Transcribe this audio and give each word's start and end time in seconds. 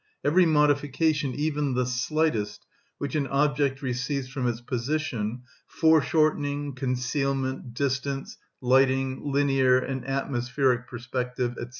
Every 0.25 0.47
modification, 0.47 1.35
even 1.35 1.75
the 1.75 1.85
slightest, 1.85 2.65
which 2.97 3.13
an 3.13 3.27
object 3.27 3.83
receives 3.83 4.27
from 4.29 4.47
its 4.47 4.59
position, 4.59 5.43
foreshortening, 5.67 6.73
concealment, 6.73 7.75
distance, 7.75 8.39
lighting, 8.61 9.21
linear 9.31 9.77
and 9.77 10.03
atmospheric 10.07 10.87
perspective, 10.87 11.55
&c. 11.59 11.65